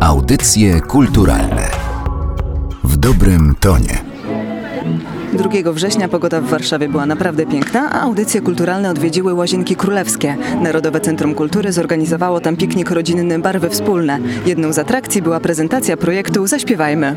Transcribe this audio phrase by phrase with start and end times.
[0.00, 1.68] Audycje kulturalne
[2.84, 3.98] w dobrym tonie.
[5.32, 10.36] 2 września pogoda w Warszawie była naprawdę piękna, a audycje kulturalne odwiedziły Łazienki Królewskie.
[10.62, 14.18] Narodowe Centrum Kultury zorganizowało tam piknik rodzinny Barwy Wspólne.
[14.46, 17.16] Jedną z atrakcji była prezentacja projektu Zaśpiewajmy.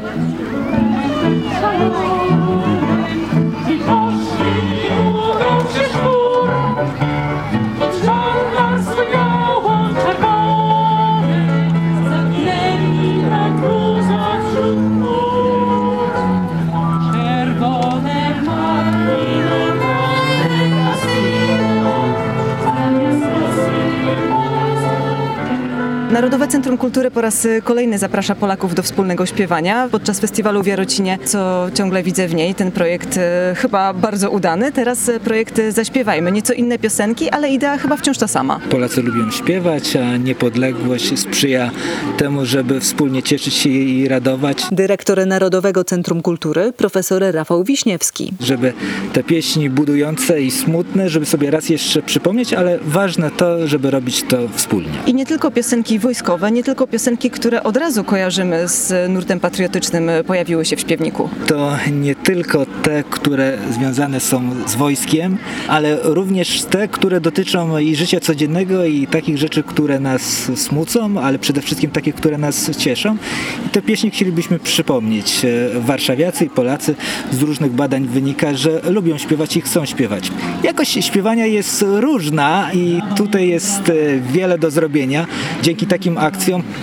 [26.52, 29.90] Centrum Kultury po raz kolejny zaprasza Polaków do wspólnego śpiewania.
[29.92, 34.72] Podczas festiwalu w Jarocinie, co ciągle widzę w niej, ten projekt e, chyba bardzo udany.
[34.72, 36.32] Teraz e, projekt Zaśpiewajmy.
[36.32, 38.60] Nieco inne piosenki, ale idea chyba wciąż ta sama.
[38.70, 41.72] Polacy lubią śpiewać, a niepodległość sprzyja
[42.18, 44.64] temu, żeby wspólnie cieszyć się i radować.
[44.72, 48.34] Dyrektor Narodowego Centrum Kultury, profesor Rafał Wiśniewski.
[48.40, 48.74] Żeby
[49.14, 54.24] te pieśni budujące i smutne, żeby sobie raz jeszcze przypomnieć, ale ważne to, żeby robić
[54.24, 54.98] to wspólnie.
[55.08, 60.10] I nie tylko piosenki wojskowe, nie tylko piosenki, które od razu kojarzymy z nurtem patriotycznym,
[60.28, 61.30] pojawiły się w śpiewniku.
[61.48, 67.96] To nie tylko te, które związane są z wojskiem, ale również te, które dotyczą i
[67.96, 73.18] życia codziennego i takich rzeczy, które nas smucą, ale przede wszystkim takie, które nas cieszą.
[73.66, 75.42] I te pieśni chcielibyśmy przypomnieć.
[75.76, 76.96] Warszawiacy i Polacy
[77.32, 80.32] z różnych badań wynika, że lubią śpiewać i chcą śpiewać.
[80.64, 83.92] Jakość śpiewania jest różna i tutaj jest
[84.34, 85.28] wiele do zrobienia.
[85.62, 86.31] Dzięki takim akcjom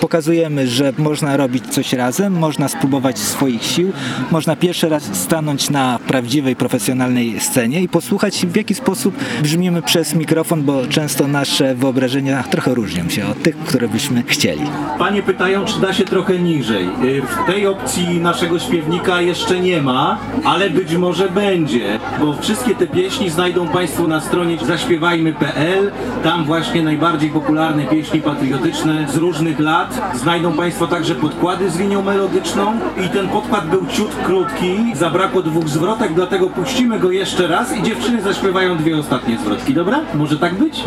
[0.00, 3.92] pokazujemy, że można robić coś razem, można spróbować swoich sił,
[4.30, 10.14] można pierwszy raz stanąć na prawdziwej, profesjonalnej scenie i posłuchać w jaki sposób brzmimy przez
[10.14, 14.62] mikrofon, bo często nasze wyobrażenia trochę różnią się od tych, które byśmy chcieli.
[14.98, 16.84] Panie pytają, czy da się trochę niżej.
[16.84, 22.74] Y, w tej opcji naszego śpiewnika jeszcze nie ma, ale być może będzie, bo wszystkie
[22.74, 25.92] te pieśni znajdą Państwo na stronie zaśpiewajmy.pl.
[26.24, 30.00] Tam właśnie najbardziej popularne pieśni patriotyczne z różnych lat.
[30.14, 35.68] Znajdą Państwo także podkłady z linią melodyczną i ten podkład był ciut krótki, zabrakło dwóch
[35.68, 40.00] zwrotek, dlatego puścimy go jeszcze raz i dziewczyny zaśpiewają dwie ostatnie zwrotki, dobra?
[40.14, 40.84] Może tak być?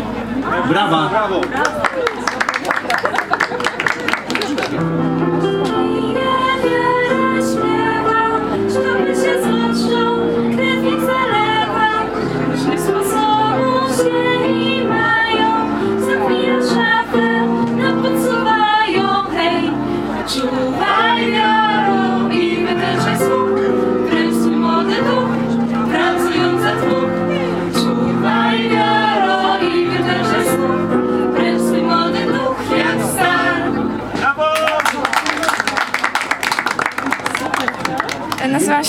[0.68, 1.08] Brawa!
[1.08, 1.40] Brawo!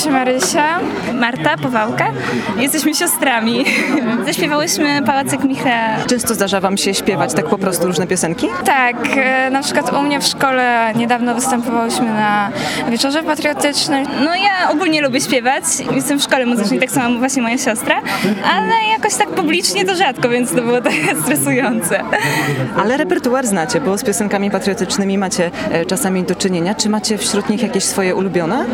[0.04, 0.80] Się Marysia.
[1.14, 2.12] Marta Powałka.
[2.58, 3.66] Jesteśmy siostrami.
[4.26, 6.06] Zaśpiewałyśmy Pałacek Micha.
[6.08, 8.48] Często zdarza Wam się śpiewać tak po prostu różne piosenki?
[8.66, 12.52] Tak, e, na przykład u mnie w szkole niedawno występowałyśmy na
[12.90, 14.06] wieczorze patriotycznym.
[14.26, 15.64] No ja ogólnie lubię śpiewać.
[15.96, 18.02] Jestem w szkole muzycznej, tak samo właśnie moja siostra,
[18.54, 22.00] ale jakoś tak publicznie to rzadko, więc to było trochę stresujące.
[22.78, 26.76] Ale repertuar znacie, bo z piosenkami patriotycznymi macie e, czasami do czynienia.
[26.76, 28.66] Czy macie wśród nich jakieś swoje ulubione?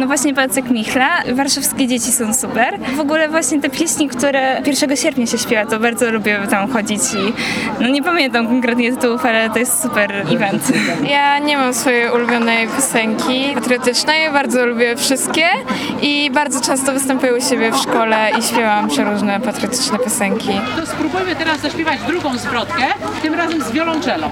[0.00, 2.78] No właśnie Pałacek Michla, warszawskie dzieci są super.
[2.96, 7.00] W ogóle właśnie te pieśni, które 1 sierpnia się śpiewa, to bardzo lubię tam chodzić
[7.14, 7.32] i
[7.82, 10.72] no nie pamiętam konkretnie tytułów, ale to jest super event.
[11.10, 15.44] Ja nie mam swojej ulubionej piosenki patriotycznej, bardzo lubię wszystkie
[16.02, 20.50] i bardzo często występuję u siebie w szkole i śpiewam przeróżne patriotyczne piosenki.
[20.76, 22.84] To spróbujmy teraz zaśpiewać drugą zwrotkę,
[23.22, 24.30] tym razem z wiolonczelą.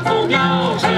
[0.00, 0.97] 三步。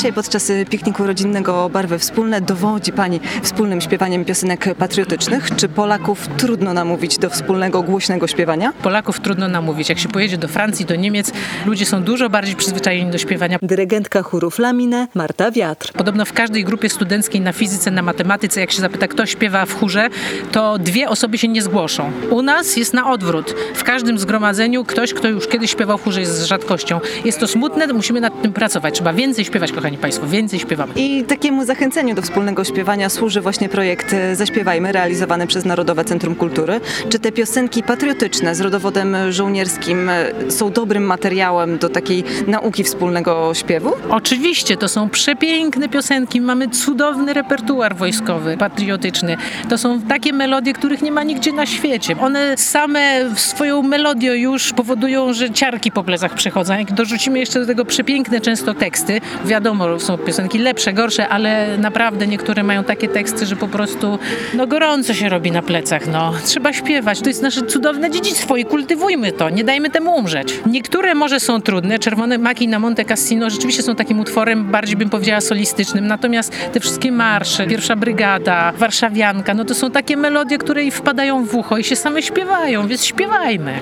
[0.00, 5.56] Dzisiaj podczas pikniku rodzinnego Barwy Wspólne dowodzi Pani wspólnym śpiewaniem piosenek patriotycznych.
[5.56, 8.72] Czy Polaków trudno namówić do wspólnego, głośnego śpiewania?
[8.82, 9.88] Polaków trudno namówić.
[9.88, 11.32] Jak się pojedzie do Francji, do Niemiec,
[11.66, 13.58] ludzie są dużo bardziej przyzwyczajeni do śpiewania.
[13.62, 15.92] Dyrygentka chóru Flamine Marta Wiatr.
[15.92, 19.80] Podobno w każdej grupie studenckiej na fizyce, na matematyce, jak się zapyta, kto śpiewa w
[19.80, 20.08] chórze,
[20.52, 22.12] to dwie osoby się nie zgłoszą.
[22.30, 23.54] U nas jest na odwrót.
[23.74, 27.00] W każdym zgromadzeniu ktoś, kto już kiedyś śpiewał w chórze jest z rzadkością.
[27.24, 28.94] Jest to smutne, musimy nad tym pracować.
[28.94, 30.92] Trzeba więcej śpiewać, kochani Państwo, więcej śpiewamy.
[30.96, 36.80] I takiemu zachęceniu do wspólnego śpiewania służy właśnie projekt Zaśpiewajmy, realizowany przez Narodowe Centrum Kultury.
[37.08, 40.10] Czy te piosenki patriotyczne z rodowodem żołnierskim
[40.48, 43.92] są dobrym materiałem do takiej nauki wspólnego śpiewu?
[44.10, 46.40] Oczywiście, to są przepiękne piosenki.
[46.40, 49.36] Mamy cudowny repertuar wojskowy, patriotyczny.
[49.68, 52.14] To są takie melodie, których nie ma nigdzie na świecie.
[52.20, 53.00] One same
[53.36, 56.78] swoją melodią już powodują, że ciarki po plecach przechodzą.
[56.78, 62.26] Jak dorzucimy jeszcze do tego przepiękne często teksty, wiadomo, są piosenki lepsze, gorsze, ale naprawdę
[62.26, 64.18] niektóre mają takie teksty, że po prostu
[64.54, 66.06] no gorąco się robi na plecach.
[66.06, 66.32] No.
[66.44, 67.20] Trzeba śpiewać.
[67.20, 69.50] To jest nasze cudowne dziedzictwo i kultywujmy to.
[69.50, 70.60] Nie dajmy temu umrzeć.
[70.66, 71.98] Niektóre może są trudne.
[71.98, 76.06] Czerwone maki na Monte Cassino rzeczywiście są takim utworem bardziej bym powiedziała solistycznym.
[76.06, 81.44] Natomiast te wszystkie marsze, pierwsza brygada, warszawianka, no to są takie melodie, które i wpadają
[81.44, 83.74] w ucho i się same śpiewają, więc śpiewajmy.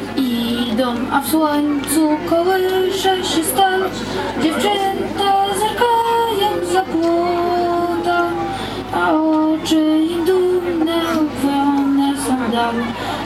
[0.73, 3.81] Idą, a w słońcu kołysze się stan
[4.43, 5.48] Dziewczęta
[9.63, 12.75] oczy im dumne, uchwyłone są dal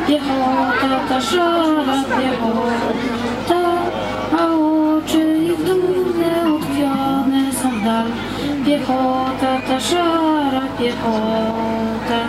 [0.06, 3.62] Piechota, ta szara piechota
[4.38, 8.06] A oczy ich dumne, utkwione są dal.
[8.66, 12.20] Piechota, ta szara piechota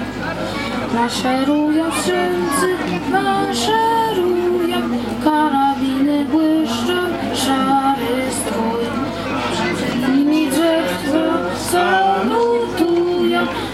[0.96, 2.70] Maszerują strzelcy,
[3.12, 4.43] maszerują,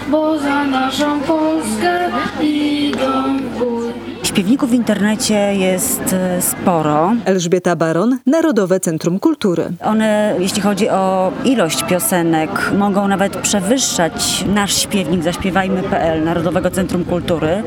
[0.08, 2.10] bo za naszą Polskę.
[4.50, 7.12] Śpiewników w internecie jest e, sporo.
[7.24, 9.64] Elżbieta Baron, Narodowe Centrum Kultury.
[9.84, 17.62] One, jeśli chodzi o ilość piosenek, mogą nawet przewyższać nasz śpiewnik zaśpiewajmy.pl Narodowego Centrum Kultury.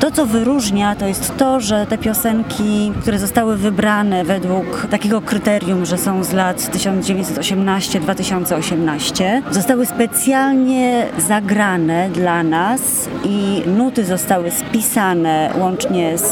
[0.00, 5.86] To, co wyróżnia, to jest to, że te piosenki, które zostały wybrane według takiego kryterium,
[5.86, 16.18] że są z lat 1918-2018, zostały specjalnie zagrane dla nas i nuty zostały spisane łącznie
[16.18, 16.23] z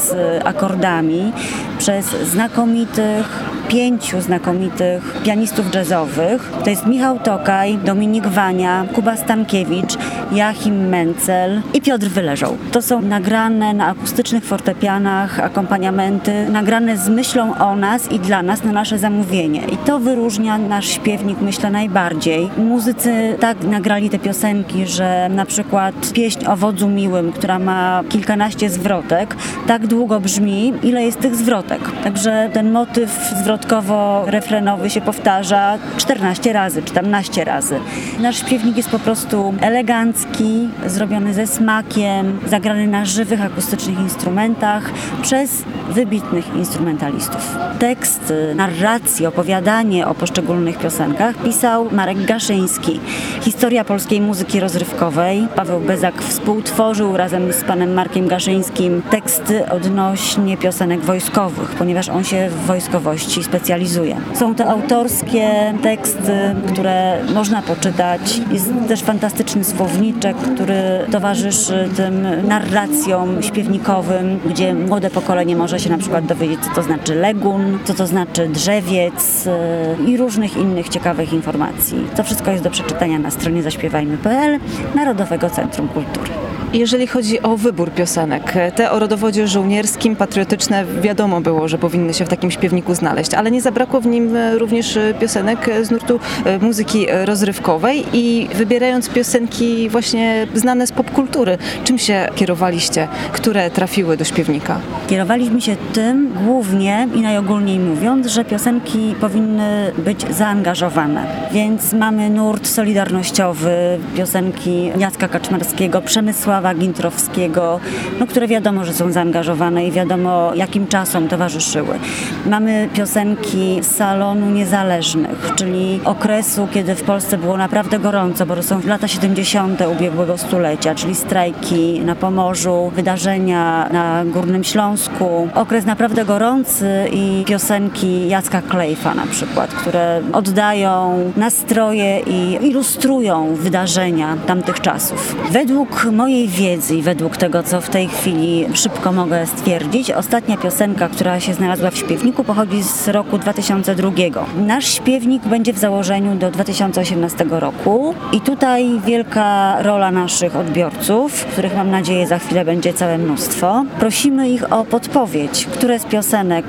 [0.45, 1.33] akordami
[1.77, 6.51] przez znakomitych, pięciu znakomitych pianistów jazzowych.
[6.63, 9.97] To jest Michał Tokaj, Dominik Wania, Kuba Stankiewicz,
[10.31, 12.57] Joachim Mencel i Piotr Wyleżał.
[12.71, 18.63] To są nagrane na akustycznych fortepianach akompaniamenty, nagrane z myślą o nas i dla nas
[18.63, 19.61] na nasze zamówienie.
[19.71, 22.49] I to wyróżnia nasz śpiewnik, myślę, najbardziej.
[22.57, 28.69] Muzycy tak nagrali te piosenki, że na przykład pieśń o wodzu miłym, która ma kilkanaście
[28.69, 29.35] zwrotek,
[29.67, 31.79] tak długo brzmi, ile jest tych zwrotek.
[32.03, 37.79] Także ten motyw zwrotkowo-refrenowy się powtarza 14 razy, czy tam naście razy.
[38.19, 45.63] Nasz śpiewnik jest po prostu elegancki, zrobiony ze smakiem, zagrany na żywych, akustycznych instrumentach przez
[45.89, 47.57] wybitnych instrumentalistów.
[47.79, 52.99] Tekst, narrację, opowiadanie o poszczególnych piosenkach pisał Marek Gaszyński.
[53.41, 55.47] Historia polskiej muzyki rozrywkowej.
[55.55, 62.49] Paweł Bezak współtworzył razem z panem Markiem Gaszyńskim teksty odnośnie piosenek wojskowych, ponieważ on się
[62.49, 64.17] w wojskowości specjalizuje.
[64.33, 68.41] Są to autorskie teksty, które można poczytać.
[68.51, 70.75] Jest też fantastyczny słowniczek, który
[71.11, 77.15] towarzyszy tym narracjom śpiewnikowych, gdzie młode pokolenie może się na przykład dowiedzieć, co to znaczy
[77.15, 82.07] legun, co to znaczy drzewiec yy, i różnych innych ciekawych informacji.
[82.15, 84.59] To wszystko jest do przeczytania na stronie zaśpiewajmy.pl
[84.95, 86.29] Narodowego Centrum Kultury.
[86.73, 92.25] Jeżeli chodzi o wybór piosenek, te o rodowodzie żołnierskim, patriotyczne, wiadomo było, że powinny się
[92.25, 96.19] w takim śpiewniku znaleźć, ale nie zabrakło w nim również piosenek z nurtu
[96.61, 104.23] muzyki rozrywkowej i wybierając piosenki właśnie znane z popkultury, czym się kierowaliście, które trafiły do
[104.23, 104.79] śpiewnika?
[105.07, 111.25] Kierowaliśmy się tym głównie i najogólniej mówiąc, że piosenki powinny być zaangażowane.
[111.51, 117.79] Więc mamy nurt solidarnościowy, piosenki Jacka Kaczmarskiego, Przemysława Gintrowskiego,
[118.19, 121.99] no, które wiadomo, że są zaangażowane i wiadomo, jakim czasom towarzyszyły.
[122.45, 128.63] Mamy piosenki z salonu niezależnych, czyli okresu, kiedy w Polsce było naprawdę gorąco, bo to
[128.63, 129.81] są lata 70.
[129.91, 135.47] ubiegłego stulecia, czyli strajki na Pomorzu, wydarzenia na Górnym Śląsku.
[135.55, 144.37] Okres naprawdę gorący i piosenki Jacka Klejfa na przykład, które oddają nastroje i ilustrują wydarzenia
[144.45, 145.35] tamtych czasów.
[145.51, 151.09] Według mojej wiedzy i według tego, co w tej chwili szybko mogę stwierdzić, ostatnia piosenka,
[151.09, 154.11] która się znalazła w śpiewniku, pochodzi z roku 2002.
[154.55, 161.75] Nasz śpiewnik będzie w założeniu do 2018 roku i tutaj wielka rola naszych odbiorców, których
[161.75, 163.85] mam nadzieję za chwilę będzie całe mnóstwo.
[163.99, 166.65] Prosimy ich o podpowiedź, które z piosenek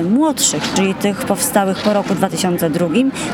[0.00, 2.86] y, młodszych, czyli tych powstałych po roku 2002,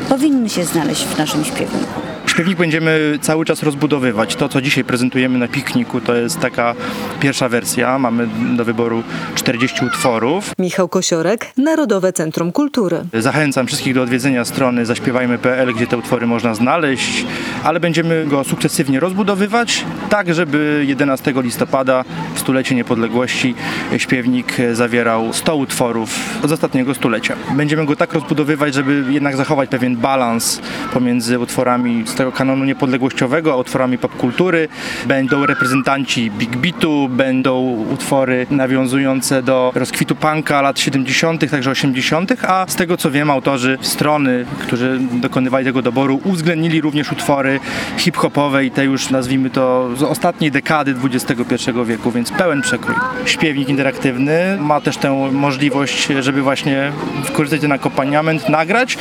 [0.09, 2.10] powinny się znaleźć w naszym śpiewniku.
[2.25, 4.35] Śpiewnik będziemy cały czas rozbudowywać.
[4.35, 6.75] To, co dzisiaj prezentujemy na pikniku, to jest taka
[7.19, 7.99] pierwsza wersja.
[7.99, 9.03] Mamy do wyboru
[9.35, 10.53] 40 utworów.
[10.59, 12.97] Michał Kosiorek, Narodowe Centrum Kultury.
[13.13, 17.25] Zachęcam wszystkich do odwiedzenia strony zaśpiewajmy.pl, gdzie te utwory można znaleźć,
[17.63, 23.55] ale będziemy go sukcesywnie rozbudowywać, tak żeby 11 listopada, w stulecie niepodległości,
[23.97, 26.09] śpiewnik zawierał 100 utworów
[26.43, 27.35] z ostatniego stulecia.
[27.55, 30.61] Będziemy go tak rozbudowywać, żeby jednak zachować pewien balans
[30.93, 34.67] pomiędzy utworami z tego kanonu niepodległościowego, utworami popkultury.
[35.05, 42.65] Będą reprezentanci big beatu, będą utwory nawiązujące do rozkwitu punka lat 70., także 80., a
[42.67, 47.59] z tego co wiem, autorzy strony, którzy dokonywali tego doboru, uwzględnili również utwory
[47.97, 52.95] hip-hopowe i te już nazwijmy to z ostatniej dekady XXI wieku, więc pełen przekrój.
[53.25, 56.91] Śpiewnik interaktywny ma też tę możliwość, żeby właśnie
[57.25, 58.97] wykorzystać ten akompaniament, nagrać,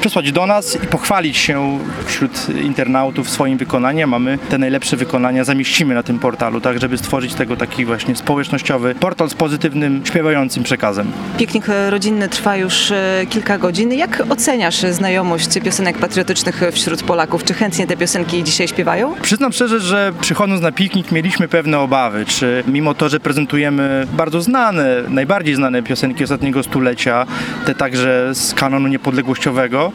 [0.00, 5.94] przesłać do nas i pochwalić się wśród internautów swoim wykonaniem, Mamy te najlepsze wykonania zamieścimy
[5.94, 11.12] na tym portalu, tak żeby stworzyć tego taki właśnie społecznościowy portal z pozytywnym, śpiewającym przekazem.
[11.38, 13.92] Piknik rodzinny trwa już e, kilka godzin.
[13.92, 17.44] Jak oceniasz znajomość piosenek patriotycznych wśród Polaków?
[17.44, 19.14] Czy chętnie te piosenki dzisiaj śpiewają?
[19.22, 24.42] Przyznam szczerze, że przychodząc na piknik mieliśmy pewne obawy, czy mimo to, że prezentujemy bardzo
[24.42, 27.26] znane, najbardziej znane piosenki ostatniego stulecia,
[27.66, 29.92] te także z kanonu niepodległościowego,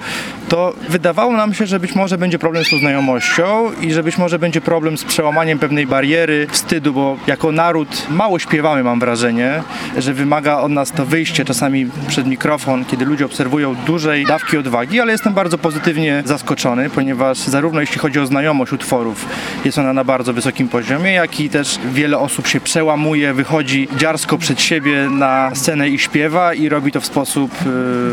[0.50, 4.18] to wydawało nam się, że być może będzie problem z tą znajomością i że być
[4.18, 9.64] może będzie problem z przełamaniem pewnej bariery, wstydu, bo jako naród mało śpiewamy, mam wrażenie,
[9.98, 15.00] że wymaga od nas to wyjście czasami przed mikrofon, kiedy ludzie obserwują dużej dawki odwagi,
[15.00, 19.26] ale jestem bardzo pozytywnie zaskoczony, ponieważ zarówno jeśli chodzi o znajomość utworów,
[19.66, 24.38] jest ona na bardzo wysokim poziomie, jak i też wiele osób się przełamuje, wychodzi dziarsko
[24.38, 27.52] przed siebie na scenę i śpiewa i robi to w sposób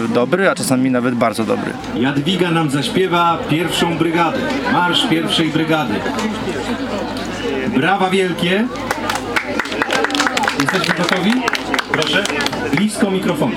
[0.08, 1.72] y, dobry, a czasami nawet bardzo dobry.
[1.96, 4.23] Jadwiga nam zaśpiewa pierwszą brygadę.
[4.72, 5.94] Marsz pierwszej brygady.
[7.76, 8.66] Brawa wielkie.
[10.60, 11.32] Jesteśmy gotowi?
[11.92, 12.24] Proszę.
[12.76, 13.56] Blisko mikrofonu.